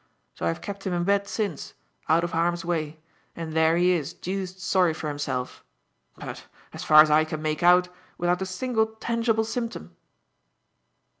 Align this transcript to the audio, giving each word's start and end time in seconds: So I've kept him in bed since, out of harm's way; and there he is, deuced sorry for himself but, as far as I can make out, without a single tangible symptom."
So 0.33 0.47
I've 0.47 0.61
kept 0.61 0.87
him 0.87 0.93
in 0.93 1.03
bed 1.03 1.27
since, 1.27 1.75
out 2.09 2.23
of 2.23 2.31
harm's 2.31 2.65
way; 2.65 2.99
and 3.35 3.53
there 3.53 3.77
he 3.77 3.91
is, 3.91 4.13
deuced 4.13 4.59
sorry 4.59 4.95
for 4.95 5.09
himself 5.09 5.63
but, 6.15 6.47
as 6.73 6.83
far 6.83 7.03
as 7.03 7.11
I 7.11 7.23
can 7.23 7.39
make 7.43 7.61
out, 7.61 7.87
without 8.17 8.41
a 8.41 8.47
single 8.47 8.87
tangible 8.99 9.43
symptom." 9.43 9.95